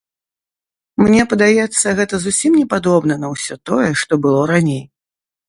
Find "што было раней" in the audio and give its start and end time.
4.05-4.83